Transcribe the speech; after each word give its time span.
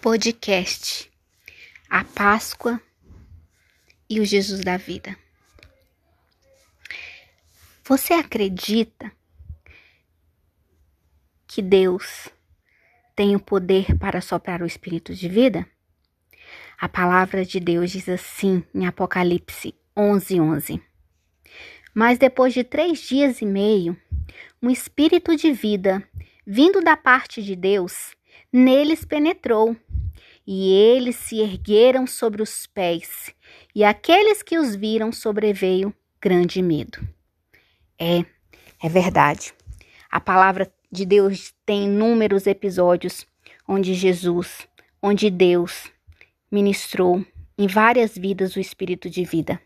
podcast 0.00 1.12
A 1.90 2.02
Páscoa 2.02 2.80
e 4.08 4.18
o 4.18 4.24
Jesus 4.24 4.60
da 4.60 4.78
Vida. 4.78 5.14
Você 7.84 8.14
acredita 8.14 9.12
que 11.46 11.60
Deus 11.60 12.30
tem 13.14 13.36
o 13.36 13.40
poder 13.40 13.98
para 13.98 14.22
soprar 14.22 14.62
o 14.62 14.66
espírito 14.66 15.14
de 15.14 15.28
vida? 15.28 15.68
A 16.78 16.88
palavra 16.88 17.44
de 17.44 17.60
Deus 17.60 17.90
diz 17.90 18.08
assim 18.08 18.64
em 18.74 18.86
Apocalipse 18.86 19.74
11:11. 19.94 20.40
11. 20.40 20.82
Mas 21.92 22.18
depois 22.18 22.54
de 22.54 22.64
três 22.64 23.00
dias 23.00 23.42
e 23.42 23.44
meio, 23.44 23.94
um 24.62 24.70
espírito 24.70 25.36
de 25.36 25.52
vida, 25.52 26.02
vindo 26.46 26.80
da 26.80 26.96
parte 26.96 27.42
de 27.42 27.54
Deus, 27.54 28.16
neles 28.50 29.04
penetrou 29.04 29.76
e 30.46 30.72
eles 30.72 31.16
se 31.16 31.40
ergueram 31.40 32.06
sobre 32.06 32.42
os 32.42 32.66
pés, 32.66 33.34
e 33.74 33.84
aqueles 33.84 34.42
que 34.42 34.58
os 34.58 34.74
viram 34.74 35.12
sobreveio 35.12 35.94
grande 36.20 36.62
medo. 36.62 36.98
É, 37.98 38.24
é 38.82 38.88
verdade. 38.88 39.52
A 40.10 40.20
palavra 40.20 40.72
de 40.90 41.06
Deus 41.06 41.54
tem 41.64 41.84
inúmeros 41.84 42.46
episódios 42.46 43.26
onde 43.66 43.94
Jesus, 43.94 44.66
onde 45.00 45.30
Deus 45.30 45.90
ministrou 46.50 47.24
em 47.56 47.66
várias 47.66 48.16
vidas 48.16 48.56
o 48.56 48.60
espírito 48.60 49.08
de 49.08 49.24
vida. 49.24 49.60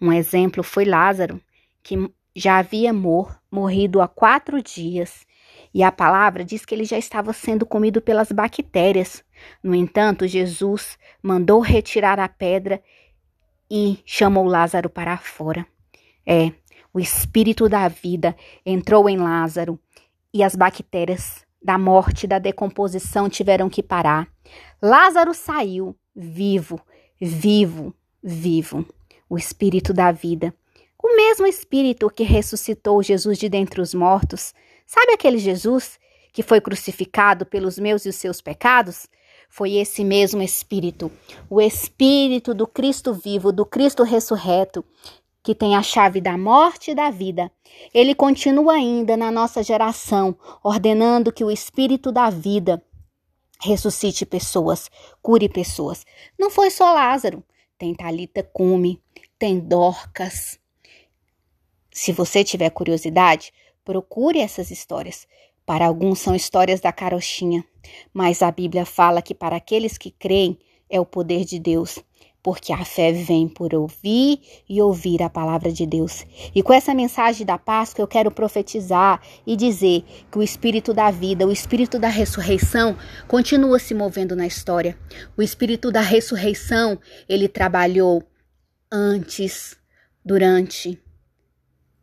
Um 0.00 0.12
exemplo 0.12 0.62
foi 0.62 0.84
Lázaro, 0.84 1.40
que 1.82 1.96
já 2.34 2.58
havia 2.58 2.92
mor 2.92 3.38
morrido 3.50 4.00
há 4.00 4.08
quatro 4.08 4.62
dias 4.62 5.26
e 5.72 5.82
a 5.82 5.92
palavra 5.92 6.44
diz 6.44 6.64
que 6.64 6.74
ele 6.74 6.84
já 6.84 6.96
estava 6.96 7.32
sendo 7.32 7.66
comido 7.66 8.00
pelas 8.00 8.32
bactérias. 8.32 9.24
No 9.62 9.74
entanto, 9.74 10.26
Jesus 10.26 10.98
mandou 11.22 11.60
retirar 11.60 12.18
a 12.18 12.28
pedra 12.28 12.82
e 13.70 13.98
chamou 14.04 14.44
Lázaro 14.44 14.88
para 14.88 15.16
fora. 15.16 15.66
É, 16.26 16.52
o 16.92 17.00
espírito 17.00 17.68
da 17.68 17.88
vida 17.88 18.36
entrou 18.64 19.08
em 19.08 19.16
Lázaro 19.16 19.78
e 20.32 20.42
as 20.42 20.54
bactérias 20.54 21.44
da 21.62 21.78
morte, 21.78 22.26
da 22.26 22.38
decomposição 22.38 23.28
tiveram 23.28 23.68
que 23.68 23.82
parar. 23.82 24.28
Lázaro 24.80 25.34
saiu 25.34 25.96
vivo, 26.14 26.80
vivo, 27.20 27.94
vivo. 28.22 28.86
O 29.28 29.36
espírito 29.36 29.92
da 29.92 30.12
vida. 30.12 30.54
O 31.02 31.16
mesmo 31.16 31.46
espírito 31.46 32.08
que 32.08 32.22
ressuscitou 32.22 33.02
Jesus 33.02 33.38
de 33.38 33.48
dentre 33.48 33.80
os 33.80 33.92
mortos 33.92 34.54
Sabe 34.86 35.12
aquele 35.12 35.38
Jesus 35.38 35.98
que 36.32 36.44
foi 36.44 36.60
crucificado 36.60 37.44
pelos 37.44 37.76
meus 37.76 38.06
e 38.06 38.08
os 38.08 38.14
seus 38.14 38.40
pecados? 38.40 39.08
Foi 39.48 39.74
esse 39.74 40.04
mesmo 40.04 40.42
Espírito, 40.42 41.10
o 41.48 41.60
Espírito 41.60 42.52
do 42.54 42.66
Cristo 42.66 43.14
vivo, 43.14 43.52
do 43.52 43.64
Cristo 43.64 44.02
ressurreto, 44.02 44.84
que 45.42 45.54
tem 45.54 45.76
a 45.76 45.82
chave 45.82 46.20
da 46.20 46.36
morte 46.36 46.90
e 46.90 46.94
da 46.94 47.10
vida. 47.10 47.50
Ele 47.94 48.14
continua 48.14 48.74
ainda 48.74 49.16
na 49.16 49.30
nossa 49.30 49.62
geração, 49.62 50.36
ordenando 50.62 51.32
que 51.32 51.44
o 51.44 51.50
Espírito 51.50 52.10
da 52.10 52.28
vida 52.30 52.82
ressuscite 53.60 54.26
pessoas, 54.26 54.90
cure 55.22 55.48
pessoas. 55.48 56.04
Não 56.38 56.50
foi 56.50 56.70
só 56.70 56.92
Lázaro, 56.92 57.42
tem 57.78 57.94
Talita 57.94 58.42
Cume, 58.42 59.00
tem 59.38 59.58
Dorcas. 59.58 60.58
Se 61.90 62.12
você 62.12 62.44
tiver 62.44 62.70
curiosidade, 62.70 63.52
Procure 63.86 64.40
essas 64.40 64.72
histórias. 64.72 65.28
Para 65.66 65.88
alguns 65.88 66.20
são 66.20 66.32
histórias 66.32 66.80
da 66.80 66.92
carochinha, 66.92 67.64
mas 68.14 68.40
a 68.40 68.52
Bíblia 68.52 68.86
fala 68.86 69.20
que 69.20 69.34
para 69.34 69.56
aqueles 69.56 69.98
que 69.98 70.12
creem 70.12 70.56
é 70.88 71.00
o 71.00 71.04
poder 71.04 71.44
de 71.44 71.58
Deus, 71.58 71.98
porque 72.40 72.72
a 72.72 72.84
fé 72.84 73.10
vem 73.10 73.48
por 73.48 73.74
ouvir 73.74 74.40
e 74.68 74.80
ouvir 74.80 75.20
a 75.24 75.28
palavra 75.28 75.72
de 75.72 75.84
Deus. 75.84 76.24
E 76.54 76.62
com 76.62 76.72
essa 76.72 76.94
mensagem 76.94 77.44
da 77.44 77.58
Páscoa 77.58 78.00
eu 78.00 78.06
quero 78.06 78.30
profetizar 78.30 79.20
e 79.44 79.56
dizer 79.56 80.04
que 80.30 80.38
o 80.38 80.42
espírito 80.44 80.94
da 80.94 81.10
vida, 81.10 81.44
o 81.44 81.50
espírito 81.50 81.98
da 81.98 82.08
ressurreição 82.08 82.96
continua 83.26 83.80
se 83.80 83.92
movendo 83.92 84.36
na 84.36 84.46
história. 84.46 84.96
O 85.36 85.42
espírito 85.42 85.90
da 85.90 86.00
ressurreição, 86.00 86.96
ele 87.28 87.48
trabalhou 87.48 88.22
antes, 88.92 89.76
durante, 90.24 91.02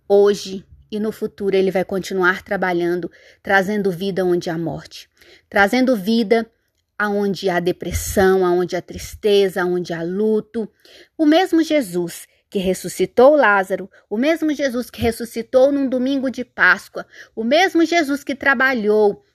hoje 0.05 0.65
e 0.95 0.99
no 0.99 1.11
futuro 1.11 1.55
ele 1.55 1.71
vai 1.71 1.83
continuar 1.83 2.43
trabalhando, 2.43 3.09
trazendo 3.41 3.91
vida 3.91 4.23
onde 4.23 4.47
há 4.51 4.57
morte, 4.57 5.09
trazendo 5.49 5.95
vida 5.95 6.47
aonde 6.95 7.49
há 7.49 7.59
depressão, 7.59 8.45
aonde 8.45 8.75
há 8.75 8.81
tristeza, 8.81 9.63
aonde 9.63 9.91
há 9.91 10.03
luto. 10.03 10.69
O 11.17 11.25
mesmo 11.25 11.63
Jesus 11.63 12.27
que 12.47 12.59
ressuscitou 12.59 13.35
Lázaro, 13.35 13.89
o 14.07 14.15
mesmo 14.15 14.53
Jesus 14.53 14.91
que 14.91 15.01
ressuscitou 15.01 15.71
num 15.71 15.89
domingo 15.89 16.29
de 16.29 16.45
Páscoa, 16.45 17.07
o 17.35 17.43
mesmo 17.43 17.83
Jesus 17.83 18.23
que 18.23 18.35
trabalhou 18.35 19.25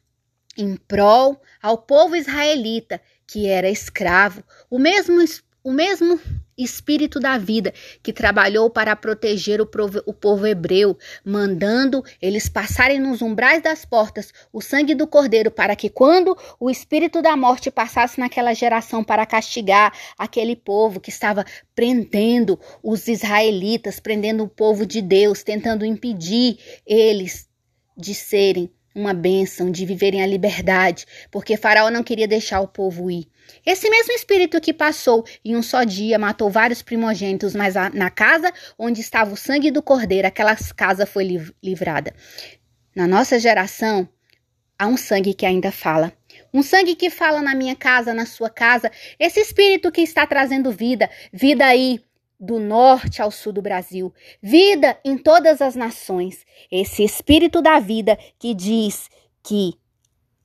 em 0.56 0.76
prol 0.76 1.42
ao 1.60 1.78
povo 1.78 2.14
israelita 2.14 3.00
que 3.26 3.48
era 3.48 3.68
escravo, 3.68 4.44
o 4.70 4.78
mesmo 4.78 5.20
o 5.62 5.72
mesmo 5.72 6.20
Espírito 6.58 7.20
da 7.20 7.38
vida 7.38 7.72
que 8.02 8.12
trabalhou 8.12 8.68
para 8.68 8.96
proteger 8.96 9.60
o 9.60 9.66
povo, 9.66 10.02
o 10.04 10.12
povo 10.12 10.44
hebreu, 10.44 10.98
mandando 11.24 12.02
eles 12.20 12.48
passarem 12.48 12.98
nos 12.98 13.22
umbrais 13.22 13.62
das 13.62 13.84
portas 13.84 14.32
o 14.52 14.60
sangue 14.60 14.92
do 14.92 15.06
cordeiro, 15.06 15.52
para 15.52 15.76
que 15.76 15.88
quando 15.88 16.36
o 16.58 16.68
espírito 16.68 17.22
da 17.22 17.36
morte 17.36 17.70
passasse 17.70 18.18
naquela 18.18 18.52
geração 18.54 19.04
para 19.04 19.24
castigar 19.24 19.96
aquele 20.18 20.56
povo 20.56 20.98
que 20.98 21.10
estava 21.10 21.44
prendendo 21.76 22.58
os 22.82 23.06
israelitas, 23.06 24.00
prendendo 24.00 24.42
o 24.42 24.48
povo 24.48 24.84
de 24.84 25.00
Deus, 25.00 25.44
tentando 25.44 25.84
impedir 25.84 26.58
eles 26.84 27.48
de 27.96 28.14
serem 28.14 28.68
uma 28.98 29.14
bênção, 29.14 29.70
de 29.70 29.86
viverem 29.86 30.22
a 30.22 30.26
liberdade, 30.26 31.06
porque 31.30 31.56
Faraó 31.56 31.90
não 31.90 32.02
queria 32.02 32.26
deixar 32.26 32.60
o 32.60 32.68
povo 32.68 33.10
ir. 33.10 33.28
Esse 33.64 33.88
mesmo 33.88 34.12
espírito 34.12 34.60
que 34.60 34.72
passou 34.72 35.24
em 35.44 35.56
um 35.56 35.62
só 35.62 35.84
dia 35.84 36.18
matou 36.18 36.50
vários 36.50 36.82
primogênitos, 36.82 37.54
mas 37.54 37.74
na 37.94 38.10
casa 38.10 38.52
onde 38.78 39.00
estava 39.00 39.32
o 39.32 39.36
sangue 39.36 39.70
do 39.70 39.82
cordeiro, 39.82 40.28
aquela 40.28 40.54
casa 40.76 41.06
foi 41.06 41.52
livrada. 41.62 42.12
Na 42.94 43.06
nossa 43.06 43.38
geração, 43.38 44.08
há 44.78 44.86
um 44.86 44.96
sangue 44.96 45.32
que 45.32 45.46
ainda 45.46 45.70
fala. 45.70 46.12
Um 46.52 46.62
sangue 46.62 46.94
que 46.94 47.10
fala 47.10 47.40
na 47.40 47.54
minha 47.54 47.76
casa, 47.76 48.14
na 48.14 48.26
sua 48.26 48.50
casa. 48.50 48.90
Esse 49.18 49.40
espírito 49.40 49.92
que 49.92 50.00
está 50.00 50.26
trazendo 50.26 50.72
vida, 50.72 51.08
vida 51.32 51.64
aí 51.64 52.00
do 52.38 52.58
norte 52.58 53.20
ao 53.20 53.30
sul 53.30 53.52
do 53.52 53.62
Brasil, 53.62 54.12
vida 54.40 54.98
em 55.04 55.18
todas 55.18 55.60
as 55.60 55.74
nações. 55.74 56.44
Esse 56.70 57.02
espírito 57.02 57.60
da 57.60 57.80
vida 57.80 58.18
que 58.38 58.54
diz 58.54 59.08
que 59.42 59.74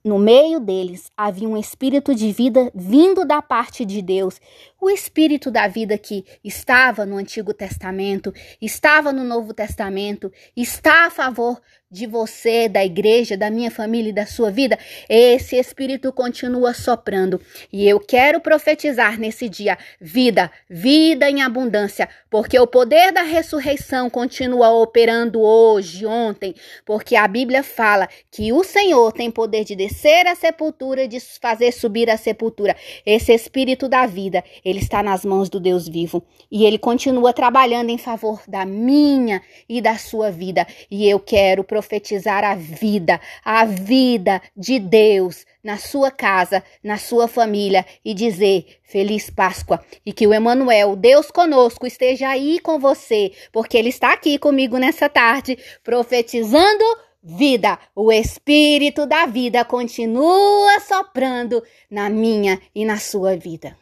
no 0.04 0.18
meio 0.18 0.60
deles 0.60 1.10
havia 1.16 1.48
um 1.48 1.56
espírito 1.56 2.14
de 2.14 2.30
vida 2.30 2.70
vindo 2.74 3.24
da 3.24 3.40
parte 3.40 3.86
de 3.86 4.02
Deus, 4.02 4.38
o 4.78 4.90
espírito 4.90 5.50
da 5.50 5.66
vida 5.66 5.96
que 5.96 6.26
estava 6.44 7.06
no 7.06 7.16
Antigo 7.16 7.54
Testamento, 7.54 8.30
estava 8.60 9.14
no 9.14 9.24
Novo 9.24 9.54
Testamento, 9.54 10.30
está 10.54 11.06
a 11.06 11.10
favor 11.10 11.58
de 11.94 12.06
você, 12.06 12.68
da 12.68 12.84
igreja, 12.84 13.36
da 13.36 13.48
minha 13.48 13.70
família 13.70 14.10
e 14.10 14.12
da 14.12 14.26
sua 14.26 14.50
vida, 14.50 14.76
esse 15.08 15.54
Espírito 15.54 16.12
continua 16.12 16.74
soprando. 16.74 17.40
E 17.72 17.88
eu 17.88 18.00
quero 18.00 18.40
profetizar 18.40 19.18
nesse 19.18 19.48
dia 19.48 19.78
vida, 20.00 20.50
vida 20.68 21.30
em 21.30 21.40
abundância, 21.40 22.08
porque 22.28 22.58
o 22.58 22.66
poder 22.66 23.12
da 23.12 23.22
ressurreição 23.22 24.10
continua 24.10 24.70
operando 24.70 25.40
hoje, 25.40 26.04
ontem, 26.04 26.52
porque 26.84 27.14
a 27.14 27.28
Bíblia 27.28 27.62
fala 27.62 28.08
que 28.28 28.52
o 28.52 28.64
Senhor 28.64 29.12
tem 29.12 29.30
poder 29.30 29.64
de 29.64 29.76
descer 29.76 30.26
a 30.26 30.34
sepultura 30.34 31.04
e 31.04 31.08
de 31.08 31.20
fazer 31.20 31.70
subir 31.70 32.10
a 32.10 32.16
sepultura. 32.16 32.74
Esse 33.06 33.32
Espírito 33.32 33.88
da 33.88 34.04
vida, 34.04 34.42
ele 34.64 34.80
está 34.80 35.00
nas 35.00 35.24
mãos 35.24 35.48
do 35.48 35.60
Deus 35.60 35.88
vivo 35.88 36.24
e 36.50 36.64
ele 36.64 36.76
continua 36.76 37.32
trabalhando 37.32 37.90
em 37.90 37.98
favor 37.98 38.42
da 38.48 38.66
minha 38.66 39.40
e 39.68 39.80
da 39.80 39.96
sua 39.96 40.32
vida. 40.32 40.66
E 40.90 41.08
eu 41.08 41.20
quero 41.20 41.62
profetizar 41.62 41.83
profetizar 41.84 42.42
a 42.42 42.54
vida, 42.54 43.20
a 43.44 43.66
vida 43.66 44.40
de 44.56 44.78
Deus 44.78 45.44
na 45.62 45.76
sua 45.76 46.10
casa, 46.10 46.64
na 46.82 46.96
sua 46.96 47.28
família 47.28 47.84
e 48.02 48.14
dizer 48.14 48.78
feliz 48.82 49.28
Páscoa 49.28 49.84
e 50.04 50.12
que 50.12 50.26
o 50.26 50.32
Emanuel, 50.32 50.96
Deus 50.96 51.30
conosco, 51.30 51.86
esteja 51.86 52.28
aí 52.28 52.58
com 52.58 52.78
você, 52.78 53.32
porque 53.52 53.76
ele 53.76 53.90
está 53.90 54.12
aqui 54.14 54.38
comigo 54.38 54.78
nessa 54.78 55.08
tarde 55.08 55.58
profetizando 55.82 56.84
vida. 57.22 57.78
O 57.94 58.10
espírito 58.10 59.06
da 59.06 59.26
vida 59.26 59.62
continua 59.64 60.80
soprando 60.80 61.62
na 61.90 62.08
minha 62.08 62.60
e 62.74 62.84
na 62.84 62.98
sua 62.98 63.36
vida. 63.36 63.76